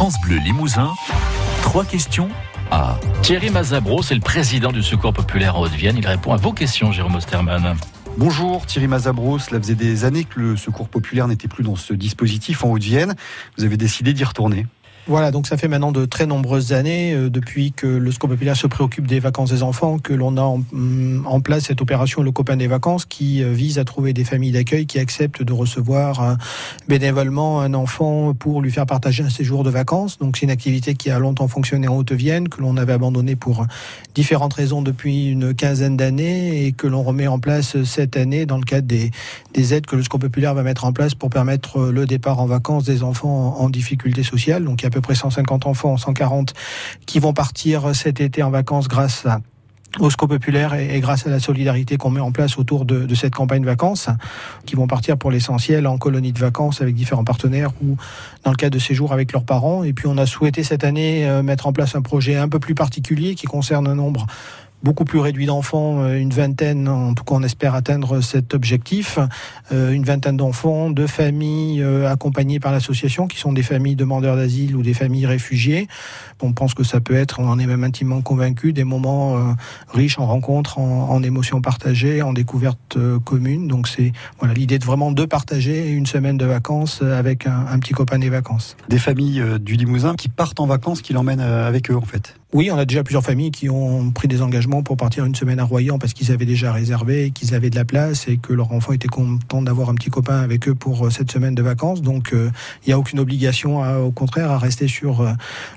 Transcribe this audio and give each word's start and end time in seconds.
France 0.00 0.18
Bleu 0.22 0.38
Limousin, 0.38 0.94
trois 1.60 1.84
questions 1.84 2.30
à 2.70 2.98
Thierry 3.20 3.50
Mazabro, 3.50 4.02
c'est 4.02 4.14
le 4.14 4.22
président 4.22 4.72
du 4.72 4.82
Secours 4.82 5.12
populaire 5.12 5.56
en 5.56 5.60
Haute-Vienne. 5.60 5.96
Il 5.98 6.06
répond 6.06 6.32
à 6.32 6.38
vos 6.38 6.54
questions, 6.54 6.90
Jérôme 6.90 7.16
Osterman. 7.16 7.76
Bonjour 8.16 8.64
Thierry 8.64 8.86
Mazabro, 8.88 9.38
cela 9.38 9.60
faisait 9.60 9.74
des 9.74 10.06
années 10.06 10.24
que 10.24 10.40
le 10.40 10.56
Secours 10.56 10.88
populaire 10.88 11.28
n'était 11.28 11.48
plus 11.48 11.64
dans 11.64 11.76
ce 11.76 11.92
dispositif 11.92 12.64
en 12.64 12.70
Haute-Vienne. 12.70 13.14
Vous 13.58 13.64
avez 13.64 13.76
décidé 13.76 14.14
d'y 14.14 14.24
retourner. 14.24 14.66
Voilà, 15.06 15.30
donc 15.30 15.46
ça 15.46 15.56
fait 15.56 15.68
maintenant 15.68 15.92
de 15.92 16.04
très 16.04 16.26
nombreuses 16.26 16.72
années, 16.72 17.14
euh, 17.14 17.30
depuis 17.30 17.72
que 17.72 17.86
le 17.86 18.12
Secours 18.12 18.28
populaire 18.28 18.56
se 18.56 18.66
préoccupe 18.66 19.06
des 19.06 19.18
vacances 19.18 19.50
des 19.50 19.62
enfants, 19.62 19.98
que 19.98 20.12
l'on 20.12 20.36
a 20.36 20.42
en, 20.42 20.58
mm, 20.72 21.42
place 21.42 21.64
cette 21.64 21.80
opération 21.80 22.22
Le 22.22 22.32
copain 22.32 22.56
des 22.56 22.66
vacances 22.66 23.06
qui 23.06 23.42
euh, 23.42 23.52
vise 23.52 23.78
à 23.78 23.84
trouver 23.84 24.12
des 24.12 24.24
familles 24.24 24.52
d'accueil 24.52 24.86
qui 24.86 24.98
acceptent 24.98 25.42
de 25.42 25.52
recevoir 25.52 26.36
bénévolement 26.86 27.60
un 27.60 27.72
enfant 27.74 28.34
pour 28.34 28.60
lui 28.60 28.70
faire 28.70 28.86
partager 28.86 29.22
un 29.22 29.30
séjour 29.30 29.64
de 29.64 29.70
vacances. 29.70 30.18
Donc 30.18 30.36
c'est 30.36 30.44
une 30.44 30.50
activité 30.50 30.94
qui 30.94 31.10
a 31.10 31.18
longtemps 31.18 31.48
fonctionné 31.48 31.88
en 31.88 31.96
Haute-Vienne, 31.96 32.48
que 32.48 32.60
l'on 32.60 32.76
avait 32.76 32.92
abandonné 32.92 33.36
pour 33.36 33.66
différentes 34.14 34.54
raisons 34.54 34.82
depuis 34.82 35.28
une 35.30 35.54
quinzaine 35.54 35.96
d'années 35.96 36.66
et 36.66 36.72
que 36.72 36.86
l'on 36.86 37.02
remet 37.02 37.26
en 37.26 37.38
place 37.38 37.82
cette 37.84 38.16
année 38.16 38.44
dans 38.46 38.58
le 38.58 38.64
cadre 38.64 38.86
des, 38.86 39.10
des 39.54 39.74
aides 39.74 39.86
que 39.86 39.96
le 39.96 40.02
Secours 40.02 40.20
populaire 40.20 40.54
va 40.54 40.62
mettre 40.62 40.84
en 40.84 40.92
place 40.92 41.14
pour 41.14 41.30
permettre 41.30 41.90
le 41.90 42.06
départ 42.06 42.40
en 42.40 42.46
vacances 42.46 42.84
des 42.84 43.02
enfants 43.02 43.56
en, 43.58 43.70
difficulté 43.70 44.22
sociale. 44.22 44.64
Peu 44.90 45.00
près 45.00 45.14
150 45.14 45.66
enfants, 45.66 45.96
140 45.96 46.54
qui 47.06 47.18
vont 47.18 47.32
partir 47.32 47.94
cet 47.94 48.20
été 48.20 48.42
en 48.42 48.50
vacances 48.50 48.88
grâce 48.88 49.26
au 49.98 50.08
SCO 50.08 50.28
populaire 50.28 50.74
et, 50.74 51.00
grâce 51.00 51.26
à 51.26 51.30
la 51.30 51.40
solidarité 51.40 51.96
qu'on 51.96 52.10
met 52.10 52.20
en 52.20 52.30
place 52.30 52.58
autour 52.58 52.84
de, 52.84 53.12
cette 53.14 53.34
campagne 53.34 53.64
vacances, 53.64 54.08
qui 54.64 54.76
vont 54.76 54.86
partir 54.86 55.16
pour 55.16 55.30
l'essentiel 55.30 55.86
en 55.86 55.98
colonie 55.98 56.32
de 56.32 56.38
vacances 56.38 56.80
avec 56.80 56.94
différents 56.94 57.24
partenaires 57.24 57.72
ou 57.82 57.96
dans 58.44 58.50
le 58.50 58.56
cadre 58.56 58.74
de 58.74 58.78
séjours 58.78 59.12
avec 59.12 59.32
leurs 59.32 59.44
parents. 59.44 59.82
Et 59.82 59.92
puis 59.92 60.06
on 60.06 60.16
a 60.16 60.26
souhaité 60.26 60.62
cette 60.62 60.84
année 60.84 61.28
euh, 61.28 61.42
mettre 61.42 61.66
en 61.66 61.72
place 61.72 61.96
un 61.96 62.02
projet 62.02 62.36
un 62.36 62.48
peu 62.48 62.60
plus 62.60 62.74
particulier 62.74 63.34
qui 63.34 63.46
concerne 63.46 63.88
un 63.88 63.96
nombre 63.96 64.26
beaucoup 64.82 65.04
plus 65.04 65.18
réduit 65.18 65.46
d'enfants, 65.46 66.02
euh, 66.02 66.16
une 66.16 66.30
vingtaine, 66.30 66.88
en 66.88 67.14
tout 67.14 67.24
cas 67.24 67.34
on 67.34 67.42
espère 67.42 67.74
atteindre 67.74 68.20
cet 68.20 68.54
objectif, 68.54 69.18
euh, 69.72 69.92
une 69.92 70.04
vingtaine 70.04 70.36
d'enfants, 70.36 70.90
de 70.90 71.06
familles 71.06 71.82
euh, 71.82 72.10
accompagnées 72.10 72.60
par 72.60 72.72
l'association, 72.72 73.26
qui 73.26 73.38
sont 73.38 73.52
des 73.52 73.62
familles 73.62 73.96
demandeurs 73.96 74.36
d'asile 74.36 74.76
ou 74.76 74.82
des 74.82 74.94
familles 74.94 75.26
réfugiées. 75.26 75.88
On 76.42 76.52
pense 76.52 76.74
que 76.74 76.84
ça 76.84 77.00
peut 77.00 77.14
être, 77.14 77.40
on 77.40 77.48
en 77.48 77.58
est 77.58 77.66
même 77.66 77.84
intimement 77.84 78.22
convaincu, 78.22 78.72
des 78.72 78.84
moments 78.84 79.54
riches 79.92 80.18
en 80.18 80.26
rencontres, 80.26 80.78
en, 80.78 81.22
émotions 81.22 81.60
partagées, 81.60 82.22
en 82.22 82.32
découvertes 82.32 82.96
communes. 83.24 83.68
Donc 83.68 83.88
c'est 83.88 84.12
voilà 84.38 84.54
l'idée 84.54 84.78
de 84.78 84.84
vraiment 84.84 85.12
de 85.12 85.24
partager 85.26 85.90
une 85.90 86.06
semaine 86.06 86.38
de 86.38 86.46
vacances 86.46 87.02
avec 87.02 87.46
un, 87.46 87.66
un 87.70 87.78
petit 87.78 87.92
copain 87.92 88.18
des 88.18 88.30
vacances. 88.30 88.76
Des 88.88 88.98
familles 88.98 89.42
du 89.60 89.76
Limousin 89.76 90.14
qui 90.14 90.30
partent 90.30 90.60
en 90.60 90.66
vacances, 90.66 91.02
qui 91.02 91.12
l'emmènent 91.12 91.40
avec 91.40 91.90
eux 91.90 91.96
en 91.96 92.00
fait. 92.00 92.39
Oui, 92.52 92.68
on 92.72 92.76
a 92.76 92.84
déjà 92.84 93.04
plusieurs 93.04 93.22
familles 93.22 93.52
qui 93.52 93.70
ont 93.70 94.10
pris 94.10 94.26
des 94.26 94.42
engagements 94.42 94.82
pour 94.82 94.96
partir 94.96 95.24
une 95.24 95.36
semaine 95.36 95.60
à 95.60 95.64
Royan 95.64 96.00
parce 96.00 96.14
qu'ils 96.14 96.32
avaient 96.32 96.46
déjà 96.46 96.72
réservé, 96.72 97.30
qu'ils 97.30 97.54
avaient 97.54 97.70
de 97.70 97.76
la 97.76 97.84
place 97.84 98.26
et 98.26 98.38
que 98.38 98.52
leur 98.52 98.72
enfant 98.72 98.92
était 98.92 99.06
content 99.06 99.62
d'avoir 99.62 99.88
un 99.88 99.94
petit 99.94 100.10
copain 100.10 100.40
avec 100.40 100.68
eux 100.68 100.74
pour 100.74 101.06
euh, 101.06 101.10
cette 101.10 101.30
semaine 101.30 101.54
de 101.54 101.62
vacances. 101.62 102.02
Donc, 102.02 102.32
euh, 102.32 102.50
il 102.84 102.88
n'y 102.88 102.92
a 102.92 102.98
aucune 102.98 103.20
obligation, 103.20 103.80
au 104.04 104.10
contraire, 104.10 104.50
à 104.50 104.58
rester 104.58 104.88
sur 104.88 105.20
euh, 105.20 105.30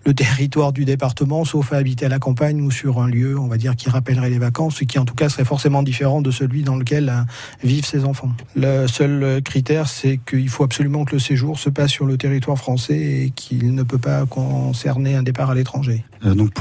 le 0.04 0.14
territoire 0.16 0.74
du 0.74 0.84
département, 0.84 1.46
sauf 1.46 1.74
à 1.74 1.78
habiter 1.78 2.08
à 2.08 2.10
la 2.10 2.18
campagne 2.18 2.60
ou 2.60 2.72
sur 2.72 3.00
un 3.00 3.08
lieu, 3.08 3.38
on 3.38 3.46
va 3.46 3.58
dire, 3.58 3.76
qui 3.76 3.92
rappellerait 3.92 4.32
les 4.32 4.40
vacances, 4.40 4.78
ce 4.78 4.84
qui 4.84 4.98
en 4.98 5.06
tout 5.06 5.14
cas 5.14 5.30
serait 5.30 5.46
forcément 5.46 5.84
différent 5.84 6.24
de 6.24 6.32
celui 6.32 6.64
dans 6.64 6.76
lequel 6.76 7.14
vivent 7.64 7.86
ces 7.86 8.04
enfants. 8.04 8.32
Le 8.56 8.88
seul 8.88 9.44
critère, 9.44 9.88
c'est 9.88 10.20
qu'il 10.28 10.50
faut 10.50 10.64
absolument 10.64 11.06
que 11.06 11.14
le 11.14 11.20
séjour 11.20 11.60
se 11.60 11.70
passe 11.70 11.92
sur 11.92 12.08
le 12.08 12.18
territoire 12.18 12.58
français 12.58 12.98
et 12.98 13.30
qu'il 13.30 13.76
ne 13.76 13.84
peut 13.84 14.00
pas 14.00 14.26
concerner 14.26 15.14
un 15.16 15.22
départ 15.22 15.52
à 15.52 15.56
l'étranger. 15.56 16.04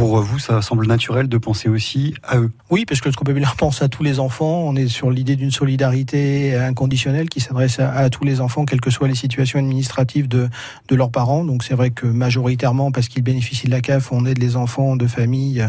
Vous, 0.06 0.38
ça 0.38 0.62
semble 0.62 0.86
naturel 0.86 1.28
de 1.28 1.38
penser 1.38 1.68
aussi 1.68 2.14
à 2.22 2.38
eux. 2.38 2.50
Oui, 2.70 2.84
parce 2.86 3.00
que 3.00 3.08
le 3.08 3.14
populaire 3.14 3.56
pense 3.56 3.82
à 3.82 3.88
tous 3.88 4.02
les 4.02 4.20
enfants. 4.20 4.62
On 4.66 4.76
est 4.76 4.88
sur 4.88 5.10
l'idée 5.10 5.36
d'une 5.36 5.50
solidarité 5.50 6.54
inconditionnelle 6.56 7.28
qui 7.28 7.40
s'adresse 7.40 7.78
à, 7.78 8.08
tous 8.10 8.24
les 8.24 8.40
enfants, 8.40 8.64
quelles 8.64 8.80
que 8.80 8.90
soient 8.90 9.08
les 9.08 9.14
situations 9.14 9.58
administratives 9.58 10.28
de, 10.28 10.48
de 10.88 10.94
leurs 10.96 11.10
parents. 11.10 11.44
Donc 11.44 11.64
c'est 11.64 11.74
vrai 11.74 11.90
que 11.90 12.06
majoritairement, 12.06 12.92
parce 12.92 13.08
qu'ils 13.08 13.22
bénéficient 13.22 13.66
de 13.66 13.72
la 13.72 13.80
CAF, 13.80 14.12
on 14.12 14.26
aide 14.26 14.38
les 14.38 14.56
enfants 14.56 14.96
de 14.96 15.06
familles 15.06 15.66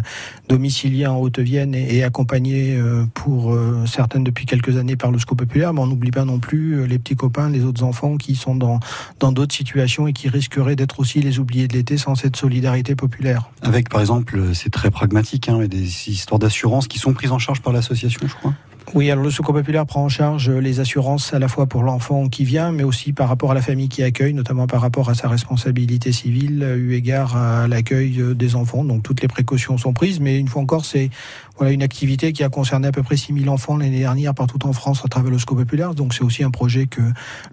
domiciliées 0.49 1.07
en 1.07 1.17
Haute-Vienne 1.17 1.75
et, 1.75 1.97
et 1.97 2.03
accompagnés 2.03 2.75
euh, 2.75 3.05
pour 3.13 3.53
euh, 3.53 3.85
certaines 3.85 4.23
depuis 4.23 4.45
quelques 4.45 4.77
années 4.77 4.95
par 4.95 5.11
le 5.11 5.19
SCO 5.19 5.35
populaire. 5.35 5.73
Mais 5.73 5.81
on 5.81 5.87
n'oublie 5.87 6.11
pas 6.11 6.25
non 6.25 6.39
plus 6.39 6.73
euh, 6.73 6.85
les 6.85 6.99
petits 6.99 7.15
copains, 7.15 7.49
les 7.49 7.63
autres 7.63 7.83
enfants 7.83 8.17
qui 8.17 8.35
sont 8.35 8.55
dans 8.55 8.79
dans 9.19 9.31
d'autres 9.31 9.55
situations 9.55 10.07
et 10.07 10.13
qui 10.13 10.29
risqueraient 10.29 10.75
d'être 10.75 10.99
aussi 10.99 11.21
les 11.21 11.39
oubliés 11.39 11.67
de 11.67 11.73
l'été 11.73 11.97
sans 11.97 12.15
cette 12.15 12.35
solidarité 12.35 12.95
populaire. 12.95 13.49
Avec 13.61 13.89
par 13.89 14.01
exemple 14.01 14.22
euh, 14.33 14.53
c'est 14.53 14.69
très 14.69 14.91
pragmatique, 14.91 15.49
hein, 15.49 15.65
des 15.67 16.09
histoires 16.09 16.39
d'assurance 16.39 16.87
qui 16.87 16.99
sont 16.99 17.13
prises 17.13 17.31
en 17.31 17.39
charge 17.39 17.61
par 17.61 17.73
l'association, 17.73 18.21
je 18.27 18.35
crois. 18.35 18.53
Oui, 18.93 19.09
alors 19.09 19.23
le 19.23 19.31
Secours 19.31 19.55
populaire 19.55 19.85
prend 19.85 20.03
en 20.03 20.09
charge 20.09 20.51
les 20.51 20.79
assurances 20.79 21.33
à 21.33 21.39
la 21.39 21.47
fois 21.47 21.65
pour 21.65 21.83
l'enfant 21.83 22.27
qui 22.27 22.43
vient, 22.43 22.71
mais 22.71 22.83
aussi 22.83 23.11
par 23.11 23.27
rapport 23.27 23.49
à 23.49 23.53
la 23.55 23.61
famille 23.61 23.89
qui 23.89 24.03
accueille, 24.03 24.33
notamment 24.33 24.67
par 24.67 24.81
rapport 24.81 25.09
à 25.09 25.15
sa 25.15 25.29
responsabilité 25.29 26.11
civile, 26.11 26.63
eu 26.77 26.93
égard 26.93 27.35
à 27.35 27.67
l'accueil 27.67 28.21
des 28.35 28.55
enfants. 28.55 28.83
Donc 28.83 29.01
toutes 29.01 29.21
les 29.21 29.27
précautions 29.27 29.77
sont 29.77 29.93
prises, 29.93 30.19
mais 30.19 30.37
une 30.37 30.47
fois 30.47 30.61
encore, 30.61 30.85
c'est 30.85 31.09
voilà 31.57 31.71
une 31.71 31.81
activité 31.81 32.33
qui 32.33 32.43
a 32.43 32.49
concerné 32.49 32.87
à 32.87 32.91
peu 32.91 33.01
près 33.01 33.17
6000 33.17 33.49
enfants 33.49 33.77
l'année 33.77 33.99
dernière 33.99 34.35
partout 34.35 34.63
en 34.67 34.73
France 34.73 35.01
à 35.03 35.07
travers 35.07 35.31
le 35.31 35.39
Secours 35.39 35.57
populaire. 35.57 35.95
Donc 35.95 36.13
c'est 36.13 36.23
aussi 36.23 36.43
un 36.43 36.51
projet 36.51 36.85
que 36.85 37.01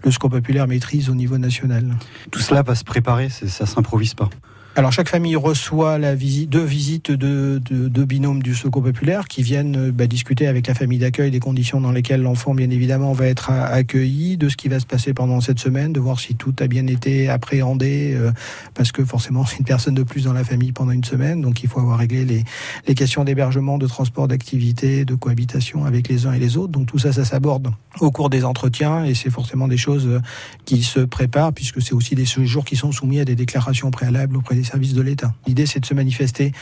le 0.03 0.11
Secours 0.11 0.31
populaire 0.31 0.67
maîtrise 0.67 1.09
au 1.09 1.15
niveau 1.15 1.39
national. 1.39 1.97
Tout 2.31 2.41
cela 2.41 2.63
va 2.63 2.75
se 2.75 2.85
préparer, 2.85 3.31
ça 3.31 3.65
s'improvise 3.67 4.15
pas. 4.15 4.29
Alors 4.77 4.93
chaque 4.93 5.09
famille 5.09 5.35
reçoit 5.35 5.99
deux 5.99 6.63
visites 6.63 7.11
de, 7.11 7.61
de, 7.69 8.05
binômes 8.05 8.41
du 8.41 8.55
Secours 8.55 8.85
populaire 8.85 9.27
qui 9.27 9.43
viennent 9.43 9.77
euh, 9.77 9.93
bah, 9.93 10.07
discuter 10.07 10.47
avec 10.47 10.69
la 10.69 10.75
famille 10.75 11.01
d'accueil 11.01 11.33
des 11.33 11.41
conditions 11.41 11.81
dans 11.81 11.91
lesquelles 11.91 12.23
l'enfant 12.23 12.55
bien 12.55 12.71
évidemment 12.71 13.13
va 13.13 13.27
être 13.27 13.51
accueilli, 13.51 14.37
de 14.37 14.49
ce 14.49 14.57
qui 14.57 14.69
va 14.69 14.79
se 14.79 14.87
passer 14.87 15.13
pendant 15.13 15.41
cette 15.41 15.59
semaine, 15.59 15.93
de 15.93 15.99
voir 15.99 16.21
si 16.21 16.37
tout 16.37 16.55
a 16.61 16.69
bien 16.69 16.87
été 16.87 17.29
appréhendé, 17.29 18.15
euh, 18.15 18.31
parce 18.75 18.93
que 18.93 19.05
forcément 19.05 19.45
c'est 19.45 19.59
une 19.59 19.65
personne 19.65 19.95
de 19.95 20.05
plus 20.05 20.25
dans 20.25 20.33
la 20.33 20.45
famille 20.45 20.71
pendant 20.71 20.93
une 20.93 21.05
semaine, 21.05 21.41
donc 21.41 21.65
il 21.65 21.69
faut 21.69 21.81
avoir 21.81 21.99
réglé 21.99 22.25
les, 22.25 22.45
les 22.87 22.95
questions 22.95 23.25
d'hébergement, 23.25 23.77
de 23.77 23.89
transport, 23.89 24.29
d'activité, 24.29 25.05
de 25.05 25.17
cohabitation 25.17 25.85
avec 25.85 26.09
les 26.09 26.27
uns 26.27 26.33
et 26.33 26.39
les 26.39 26.57
autres. 26.57 26.73
Donc 26.73 26.87
tout 26.87 26.99
ça, 26.99 27.13
ça 27.13 27.25
s'aborde 27.25 27.73
au 27.99 28.13
cours 28.13 28.31
des 28.31 28.45
entretiens 28.45 29.05
et 29.05 29.15
c'est 29.15 29.31
forcément 29.31 29.67
des 29.67 29.77
choses 29.77 30.07
euh, 30.07 30.21
qui 30.65 30.85
se 30.85 31.01
préparent 31.01 31.53
puisque 31.53 31.83
c'est 31.83 31.93
aussi 31.93 32.15
des 32.15 32.27
séjours 32.27 32.65
qui 32.65 32.77
sont 32.77 32.93
soumis 32.93 33.19
à 33.19 33.25
des 33.25 33.35
déclarations 33.35 33.91
préalables 33.91 34.37
auprès 34.37 34.55
des 34.55 34.65
services 34.71 34.95
de 34.95 35.03
l'État. 35.03 35.35
L'idée, 35.47 35.67
c'est 35.67 35.81
de 35.81 35.87
se 35.87 35.95
manifester 35.95 36.53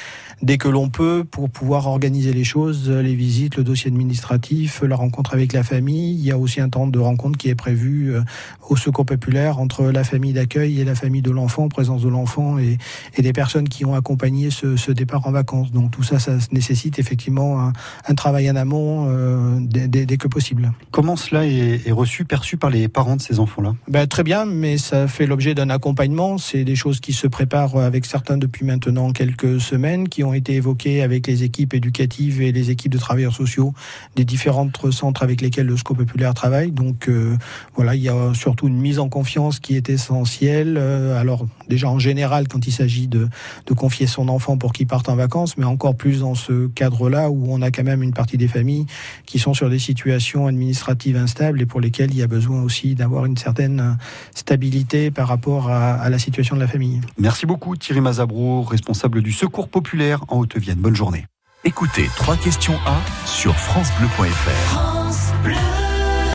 dès 0.42 0.58
que 0.58 0.68
l'on 0.68 0.88
peut 0.88 1.24
pour 1.28 1.50
pouvoir 1.50 1.86
organiser 1.86 2.32
les 2.32 2.44
choses, 2.44 2.88
les 2.90 3.14
visites, 3.14 3.56
le 3.56 3.64
dossier 3.64 3.88
administratif, 3.88 4.82
la 4.82 4.96
rencontre 4.96 5.34
avec 5.34 5.52
la 5.52 5.62
famille. 5.62 6.14
Il 6.14 6.24
y 6.24 6.30
a 6.30 6.38
aussi 6.38 6.60
un 6.60 6.68
temps 6.68 6.86
de 6.86 6.98
rencontre 6.98 7.38
qui 7.38 7.48
est 7.48 7.54
prévu 7.54 8.14
euh, 8.14 8.22
au 8.68 8.76
secours 8.76 9.06
populaire 9.06 9.58
entre 9.58 9.84
la 9.84 10.04
famille 10.04 10.32
d'accueil 10.32 10.80
et 10.80 10.84
la 10.84 10.94
famille 10.94 11.22
de 11.22 11.30
l'enfant, 11.30 11.68
présence 11.68 12.02
de 12.02 12.08
l'enfant 12.08 12.58
et, 12.58 12.78
des 13.18 13.32
personnes 13.32 13.68
qui 13.68 13.84
ont 13.84 13.94
accompagné 13.94 14.50
ce, 14.50 14.90
départ 14.92 15.26
en 15.26 15.32
vacances. 15.32 15.72
Donc 15.72 15.90
tout 15.90 16.02
ça, 16.02 16.18
ça 16.18 16.32
nécessite 16.52 16.98
effectivement 16.98 17.72
un, 18.08 18.14
travail 18.14 18.50
en 18.50 18.56
amont 18.56 19.06
euh, 19.08 19.58
dès, 19.60 20.16
que 20.16 20.28
possible. 20.28 20.72
Comment 20.90 21.16
cela 21.16 21.46
est, 21.46 21.90
reçu, 21.90 22.24
perçu 22.24 22.56
par 22.56 22.70
les 22.70 22.88
parents 22.88 23.16
de 23.16 23.20
ces 23.20 23.38
enfants-là? 23.38 23.74
Ben, 23.88 24.06
Très 24.06 24.22
bien, 24.22 24.46
mais 24.46 24.78
ça 24.78 25.06
fait 25.06 25.26
l'objet 25.26 25.54
d'un 25.54 25.70
accompagnement. 25.70 26.38
C'est 26.38 26.64
des 26.64 26.74
choses 26.74 27.00
qui 27.00 27.12
se 27.12 27.26
préparent 27.26 27.87
avec 27.88 28.06
certains 28.06 28.36
depuis 28.36 28.64
maintenant 28.64 29.12
quelques 29.12 29.60
semaines, 29.60 30.08
qui 30.08 30.22
ont 30.22 30.32
été 30.32 30.54
évoqués 30.54 31.02
avec 31.02 31.26
les 31.26 31.42
équipes 31.42 31.74
éducatives 31.74 32.40
et 32.40 32.52
les 32.52 32.70
équipes 32.70 32.92
de 32.92 32.98
travailleurs 32.98 33.34
sociaux 33.34 33.74
des 34.14 34.24
différents 34.24 34.70
centres 34.90 35.22
avec 35.22 35.40
lesquels 35.40 35.66
le 35.66 35.76
SCO 35.76 35.94
populaire 35.94 36.34
travaille. 36.34 36.70
Donc 36.70 37.08
euh, 37.08 37.36
voilà, 37.74 37.94
il 37.94 38.02
y 38.02 38.08
a 38.08 38.34
surtout 38.34 38.68
une 38.68 38.78
mise 38.78 38.98
en 38.98 39.08
confiance 39.08 39.58
qui 39.58 39.74
est 39.74 39.88
essentielle. 39.88 40.76
Euh, 40.78 41.18
alors 41.20 41.46
déjà 41.68 41.88
en 41.88 41.98
général 41.98 42.46
quand 42.46 42.66
il 42.66 42.72
s'agit 42.72 43.08
de, 43.08 43.28
confier 43.76 44.06
son 44.06 44.28
enfant 44.28 44.58
pour 44.58 44.72
qu'il 44.72 44.86
parte 44.86 45.08
en 45.08 45.16
vacances, 45.16 45.56
mais 45.56 45.64
encore 45.64 45.96
plus 45.96 46.20
dans 46.20 46.34
ce 46.34 46.66
cadre-là 46.68 47.30
où 47.30 47.46
on 47.48 47.62
a 47.62 47.70
quand 47.70 47.84
même 47.84 48.02
une 48.02 48.12
partie 48.12 48.36
des 48.36 48.48
familles 48.48 48.86
qui 49.24 49.38
sont 49.38 49.54
sur 49.54 49.70
des 49.70 49.78
situations 49.78 50.46
administratives 50.46 51.16
instables 51.16 51.62
et 51.62 51.66
pour 51.66 51.80
lesquelles 51.80 52.10
il 52.10 52.18
y 52.18 52.22
a 52.22 52.26
besoin 52.26 52.62
aussi 52.62 52.94
d'avoir 52.94 53.24
une 53.24 53.36
certaine 53.36 53.96
stabilité 54.34 55.10
par 55.12 55.28
rapport 55.28 55.70
à 55.70 56.10
la 56.10 56.18
situation 56.18 56.56
de 56.56 56.60
la 56.60 56.66
famille. 56.66 57.00
Merci 57.18 57.46
beaucoup 57.46 57.76
Thierry 57.78 58.00
Mazabro, 58.00 58.62
responsable 58.62 59.22
du 59.22 59.32
Secours 59.32 59.68
populaire 59.68 60.24
en 60.28 60.38
Haute-Vienne. 60.38 60.78
Bonne 60.78 60.96
journée. 60.96 61.26
Écoutez, 61.64 62.08
trois 62.16 62.36
questions 62.36 62.76
à 62.86 63.00
sur 63.26 63.54
francebleu.fr. 63.56 64.26
France 64.70 65.32
Bleu. 65.42 65.87